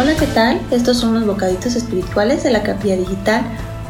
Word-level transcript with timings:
Hola, 0.00 0.14
¿qué 0.14 0.28
tal? 0.28 0.60
Estos 0.70 0.98
son 0.98 1.14
los 1.14 1.26
bocaditos 1.26 1.74
espirituales 1.74 2.44
de 2.44 2.52
la 2.52 2.62
capilla 2.62 2.96
digital. 2.96 3.42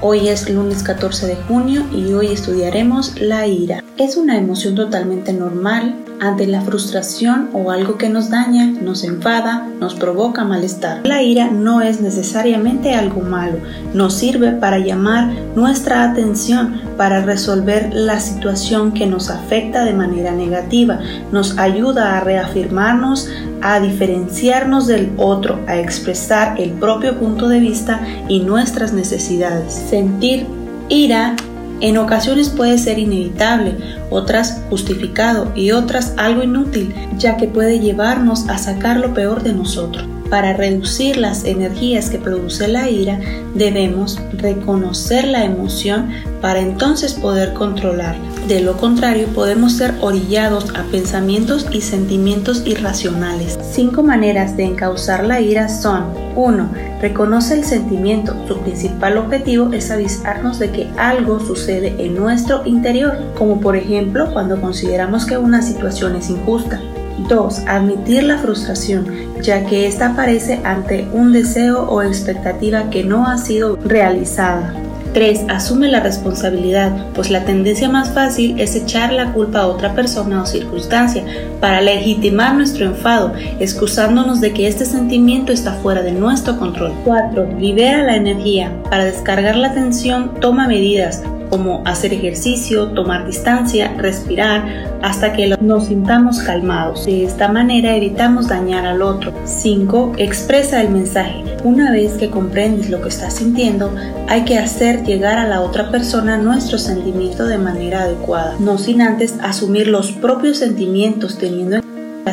Hoy 0.00 0.28
es 0.28 0.48
lunes 0.48 0.84
14 0.84 1.26
de 1.26 1.34
junio 1.34 1.84
y 1.92 2.12
hoy 2.12 2.28
estudiaremos 2.28 3.20
la 3.20 3.48
ira. 3.48 3.82
Es 3.96 4.16
una 4.16 4.38
emoción 4.38 4.76
totalmente 4.76 5.32
normal 5.32 6.05
ante 6.20 6.46
la 6.46 6.60
frustración 6.60 7.50
o 7.52 7.70
algo 7.70 7.98
que 7.98 8.08
nos 8.08 8.30
daña, 8.30 8.66
nos 8.66 9.04
enfada, 9.04 9.68
nos 9.80 9.94
provoca 9.94 10.44
malestar. 10.44 11.00
La 11.04 11.22
ira 11.22 11.50
no 11.50 11.82
es 11.82 12.00
necesariamente 12.00 12.94
algo 12.94 13.20
malo, 13.20 13.58
nos 13.94 14.14
sirve 14.14 14.52
para 14.52 14.78
llamar 14.78 15.30
nuestra 15.54 16.04
atención, 16.04 16.80
para 16.96 17.22
resolver 17.22 17.90
la 17.92 18.20
situación 18.20 18.92
que 18.92 19.06
nos 19.06 19.30
afecta 19.30 19.84
de 19.84 19.92
manera 19.92 20.32
negativa, 20.32 21.00
nos 21.32 21.58
ayuda 21.58 22.16
a 22.16 22.20
reafirmarnos, 22.20 23.28
a 23.62 23.80
diferenciarnos 23.80 24.86
del 24.86 25.10
otro, 25.16 25.58
a 25.66 25.78
expresar 25.78 26.60
el 26.60 26.70
propio 26.72 27.18
punto 27.18 27.48
de 27.48 27.60
vista 27.60 28.00
y 28.28 28.40
nuestras 28.40 28.92
necesidades. 28.92 29.74
Sentir 29.74 30.46
ira 30.88 31.36
en 31.80 31.98
ocasiones 31.98 32.48
puede 32.48 32.78
ser 32.78 32.98
inevitable, 32.98 33.76
otras 34.10 34.62
justificado 34.70 35.52
y 35.54 35.72
otras 35.72 36.14
algo 36.16 36.42
inútil, 36.42 36.94
ya 37.18 37.36
que 37.36 37.48
puede 37.48 37.80
llevarnos 37.80 38.48
a 38.48 38.58
sacar 38.58 38.98
lo 38.98 39.12
peor 39.12 39.42
de 39.42 39.52
nosotros. 39.52 40.06
Para 40.30 40.54
reducir 40.54 41.16
las 41.16 41.44
energías 41.44 42.10
que 42.10 42.18
produce 42.18 42.66
la 42.66 42.90
ira, 42.90 43.20
debemos 43.54 44.20
reconocer 44.32 45.28
la 45.28 45.44
emoción 45.44 46.10
para 46.40 46.60
entonces 46.60 47.14
poder 47.14 47.52
controlarla. 47.54 48.24
De 48.48 48.60
lo 48.60 48.76
contrario, 48.76 49.26
podemos 49.28 49.72
ser 49.72 49.94
orillados 50.00 50.70
a 50.76 50.84
pensamientos 50.84 51.66
y 51.72 51.80
sentimientos 51.80 52.62
irracionales. 52.64 53.58
Cinco 53.72 54.02
maneras 54.02 54.56
de 54.56 54.64
encauzar 54.64 55.24
la 55.24 55.40
ira 55.40 55.68
son 55.68 56.04
1. 56.36 56.70
Reconoce 57.00 57.54
el 57.54 57.64
sentimiento. 57.64 58.36
Su 58.46 58.58
principal 58.58 59.18
objetivo 59.18 59.72
es 59.72 59.90
avisarnos 59.90 60.58
de 60.58 60.70
que 60.70 60.88
algo 60.96 61.40
sucede 61.40 61.94
en 61.98 62.14
nuestro 62.14 62.64
interior, 62.66 63.16
como 63.36 63.60
por 63.60 63.76
ejemplo 63.76 64.32
cuando 64.32 64.60
consideramos 64.60 65.26
que 65.26 65.38
una 65.38 65.62
situación 65.62 66.16
es 66.16 66.30
injusta. 66.30 66.80
2. 67.28 67.62
Admitir 67.66 68.22
la 68.24 68.38
frustración, 68.38 69.06
ya 69.42 69.64
que 69.66 69.86
ésta 69.86 70.08
aparece 70.10 70.60
ante 70.64 71.08
un 71.12 71.32
deseo 71.32 71.82
o 71.88 72.02
expectativa 72.02 72.90
que 72.90 73.04
no 73.04 73.26
ha 73.26 73.38
sido 73.38 73.76
realizada. 73.84 74.74
3. 75.16 75.46
Asume 75.48 75.88
la 75.88 76.00
responsabilidad, 76.00 77.06
pues 77.14 77.30
la 77.30 77.42
tendencia 77.46 77.88
más 77.88 78.10
fácil 78.10 78.60
es 78.60 78.76
echar 78.76 79.14
la 79.14 79.32
culpa 79.32 79.60
a 79.60 79.66
otra 79.66 79.94
persona 79.94 80.42
o 80.42 80.46
circunstancia 80.46 81.24
para 81.58 81.80
legitimar 81.80 82.54
nuestro 82.54 82.84
enfado, 82.84 83.32
excusándonos 83.58 84.42
de 84.42 84.52
que 84.52 84.68
este 84.68 84.84
sentimiento 84.84 85.52
está 85.52 85.72
fuera 85.76 86.02
de 86.02 86.12
nuestro 86.12 86.58
control. 86.58 86.92
4. 87.04 87.48
Libera 87.58 88.02
la 88.02 88.16
energía. 88.16 88.70
Para 88.90 89.06
descargar 89.06 89.56
la 89.56 89.72
tensión, 89.72 90.34
toma 90.38 90.68
medidas, 90.68 91.22
como 91.50 91.82
hacer 91.86 92.12
ejercicio, 92.12 92.88
tomar 92.88 93.26
distancia, 93.26 93.94
respirar, 93.96 94.98
hasta 95.02 95.32
que 95.32 95.56
nos 95.60 95.86
sintamos 95.86 96.40
calmados. 96.40 97.06
De 97.06 97.24
esta 97.24 97.48
manera 97.48 97.94
evitamos 97.96 98.48
dañar 98.48 98.86
al 98.86 99.02
otro. 99.02 99.32
5. 99.44 100.14
Expresa 100.18 100.80
el 100.80 100.90
mensaje. 100.90 101.44
Una 101.64 101.92
vez 101.92 102.12
que 102.14 102.30
comprendes 102.30 102.90
lo 102.90 103.00
que 103.00 103.08
estás 103.08 103.34
sintiendo, 103.34 103.94
hay 104.28 104.44
que 104.44 104.58
hacer 104.58 105.04
llegar 105.04 105.38
a 105.38 105.48
la 105.48 105.60
otra 105.60 105.90
persona 105.90 106.36
nuestro 106.36 106.78
sentimiento 106.78 107.44
de 107.46 107.58
manera 107.58 108.02
adecuada, 108.02 108.56
no 108.58 108.78
sin 108.78 109.02
antes 109.02 109.34
asumir 109.42 109.88
los 109.88 110.12
propios 110.12 110.58
sentimientos 110.58 111.38
teniendo 111.38 111.76
en 111.76 111.85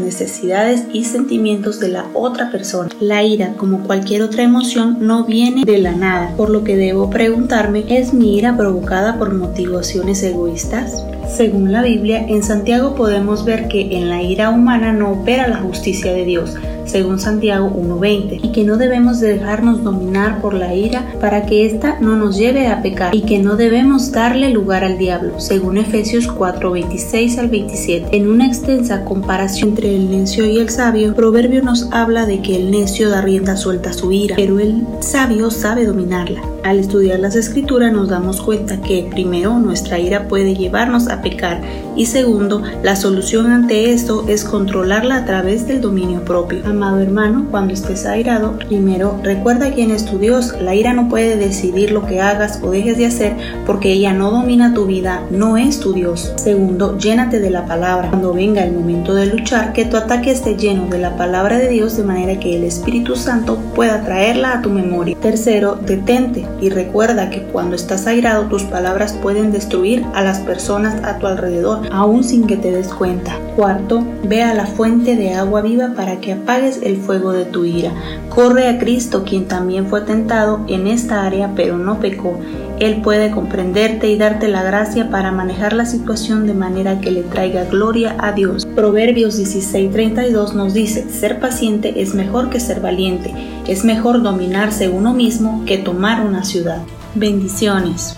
necesidades 0.00 0.84
y 0.92 1.04
sentimientos 1.04 1.80
de 1.80 1.88
la 1.88 2.06
otra 2.14 2.50
persona. 2.50 2.90
La 3.00 3.22
ira, 3.22 3.54
como 3.56 3.84
cualquier 3.84 4.22
otra 4.22 4.42
emoción, 4.42 4.98
no 5.00 5.24
viene 5.24 5.64
de 5.64 5.78
la 5.78 5.92
nada, 5.92 6.34
por 6.36 6.50
lo 6.50 6.64
que 6.64 6.76
debo 6.76 7.10
preguntarme, 7.10 7.84
¿es 7.88 8.14
mi 8.14 8.36
ira 8.36 8.56
provocada 8.56 9.18
por 9.18 9.34
motivaciones 9.34 10.22
egoístas? 10.22 11.04
Según 11.34 11.72
la 11.72 11.82
Biblia, 11.82 12.26
en 12.28 12.42
Santiago 12.42 12.94
podemos 12.94 13.44
ver 13.44 13.68
que 13.68 13.96
en 13.96 14.08
la 14.08 14.22
ira 14.22 14.50
humana 14.50 14.92
no 14.92 15.12
opera 15.12 15.48
la 15.48 15.56
justicia 15.56 16.12
de 16.12 16.24
Dios, 16.24 16.54
según 16.84 17.18
Santiago 17.18 17.70
1.20, 17.70 18.40
y 18.42 18.52
que 18.52 18.64
no 18.64 18.76
debemos 18.76 19.20
dejarnos 19.20 19.82
dominar 19.82 20.40
por 20.40 20.54
la 20.54 20.74
ira 20.74 21.04
para 21.20 21.46
que 21.46 21.66
ésta 21.66 21.98
no 22.00 22.16
nos 22.16 22.36
lleve 22.36 22.68
a 22.68 22.82
pecar, 22.82 23.14
y 23.14 23.22
que 23.22 23.38
no 23.38 23.56
debemos 23.56 24.12
darle 24.12 24.50
lugar 24.50 24.84
al 24.84 24.98
diablo, 24.98 25.40
según 25.40 25.78
Efesios 25.78 26.28
4.26 26.28 27.38
al 27.38 27.48
27. 27.48 28.16
En 28.16 28.28
una 28.28 28.46
extensa 28.46 29.04
comparación 29.04 29.70
entre 29.70 29.94
el 29.94 30.10
necio 30.10 30.46
y 30.46 30.58
el 30.58 30.70
sabio, 30.70 31.14
Proverbio 31.14 31.62
nos 31.62 31.88
habla 31.92 32.26
de 32.26 32.40
que 32.42 32.56
el 32.56 32.70
necio 32.70 33.10
da 33.10 33.20
rienda 33.20 33.56
suelta 33.56 33.90
a 33.90 33.94
su 33.94 34.12
ira, 34.12 34.36
pero 34.36 34.60
el 34.60 34.86
sabio 35.00 35.50
sabe 35.50 35.86
dominarla. 35.86 36.42
Al 36.64 36.78
estudiar 36.78 37.20
las 37.20 37.36
escrituras 37.36 37.92
nos 37.92 38.08
damos 38.08 38.40
cuenta 38.40 38.80
que 38.80 39.06
primero 39.10 39.58
nuestra 39.58 39.98
ira 39.98 40.28
puede 40.28 40.54
llevarnos 40.54 41.08
a 41.08 41.20
pecar 41.20 41.60
y 41.96 42.06
segundo, 42.06 42.62
la 42.82 42.96
solución 42.96 43.50
ante 43.50 43.92
esto 43.92 44.24
es 44.28 44.44
controlarla 44.44 45.16
a 45.16 45.24
través 45.24 45.66
del 45.66 45.80
dominio 45.80 46.24
propio. 46.24 46.66
Amado 46.66 46.98
hermano, 46.98 47.46
cuando 47.50 47.72
estés 47.72 48.06
airado, 48.06 48.58
primero 48.58 49.18
recuerda 49.22 49.72
quién 49.72 49.90
es 49.90 50.04
tu 50.04 50.18
Dios. 50.18 50.54
La 50.60 50.74
ira 50.74 50.92
no 50.92 51.08
puede 51.08 51.36
decidir 51.36 51.92
lo 51.92 52.06
que 52.06 52.20
hagas 52.20 52.60
o 52.62 52.70
dejes 52.70 52.98
de 52.98 53.06
hacer 53.06 53.36
porque 53.66 53.92
ella 53.92 54.12
no 54.12 54.30
domina 54.30 54.74
tu 54.74 54.86
vida, 54.86 55.22
no 55.30 55.56
es 55.56 55.80
tu 55.80 55.92
Dios. 55.92 56.32
Segundo, 56.36 56.98
llénate 56.98 57.40
de 57.40 57.50
la 57.50 57.66
palabra. 57.66 58.10
Cuando 58.10 58.34
venga 58.34 58.64
el 58.64 58.72
momento 58.72 59.14
de 59.14 59.26
luchar, 59.26 59.72
que 59.72 59.84
tu 59.84 59.96
ataque 59.96 60.30
esté 60.30 60.56
lleno 60.56 60.86
de 60.86 60.98
la 60.98 61.16
palabra 61.16 61.58
de 61.58 61.68
Dios 61.68 61.96
de 61.96 62.04
manera 62.04 62.40
que 62.40 62.56
el 62.56 62.64
Espíritu 62.64 63.16
Santo 63.16 63.58
pueda 63.74 64.04
traerla 64.04 64.54
a 64.54 64.62
tu 64.62 64.70
memoria. 64.70 65.16
Tercero, 65.20 65.76
detente 65.76 66.46
y 66.60 66.70
recuerda 66.70 67.30
que 67.30 67.42
cuando 67.42 67.76
estás 67.76 68.06
airado 68.06 68.46
tus 68.46 68.64
palabras 68.64 69.12
pueden 69.12 69.52
destruir 69.52 70.04
a 70.14 70.22
las 70.22 70.40
personas 70.40 71.02
a 71.04 71.18
tu 71.18 71.26
alrededor, 71.26 71.83
aún 71.92 72.24
sin 72.24 72.46
que 72.46 72.56
te 72.56 72.70
des 72.70 72.88
cuenta. 72.88 73.38
Cuarto, 73.56 74.04
ve 74.24 74.42
a 74.42 74.54
la 74.54 74.66
fuente 74.66 75.16
de 75.16 75.34
agua 75.34 75.62
viva 75.62 75.92
para 75.94 76.20
que 76.20 76.32
apagues 76.32 76.80
el 76.82 76.96
fuego 76.96 77.32
de 77.32 77.44
tu 77.44 77.64
ira. 77.64 77.92
Corre 78.28 78.68
a 78.68 78.78
Cristo, 78.78 79.24
quien 79.24 79.46
también 79.46 79.86
fue 79.86 80.00
tentado 80.00 80.60
en 80.68 80.86
esta 80.86 81.24
área 81.24 81.52
pero 81.54 81.78
no 81.78 82.00
pecó. 82.00 82.38
Él 82.80 83.02
puede 83.02 83.30
comprenderte 83.30 84.10
y 84.10 84.18
darte 84.18 84.48
la 84.48 84.62
gracia 84.62 85.08
para 85.08 85.30
manejar 85.30 85.72
la 85.72 85.86
situación 85.86 86.46
de 86.46 86.54
manera 86.54 87.00
que 87.00 87.12
le 87.12 87.22
traiga 87.22 87.64
gloria 87.64 88.16
a 88.18 88.32
Dios. 88.32 88.66
Proverbios 88.74 89.38
16:32 89.38 90.54
nos 90.54 90.74
dice, 90.74 91.08
ser 91.08 91.38
paciente 91.38 92.02
es 92.02 92.14
mejor 92.14 92.50
que 92.50 92.58
ser 92.58 92.80
valiente, 92.80 93.32
es 93.68 93.84
mejor 93.84 94.22
dominarse 94.22 94.88
uno 94.88 95.14
mismo 95.14 95.62
que 95.66 95.78
tomar 95.78 96.26
una 96.26 96.42
ciudad. 96.44 96.82
Bendiciones. 97.14 98.16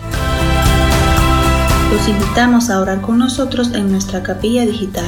Los 1.96 2.08
invitamos 2.08 2.68
a 2.68 2.78
orar 2.82 3.00
con 3.00 3.18
nosotros 3.18 3.72
en 3.72 3.90
nuestra 3.90 4.22
capilla 4.22 4.66
digital. 4.66 5.06